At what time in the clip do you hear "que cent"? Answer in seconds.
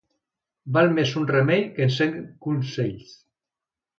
1.75-2.17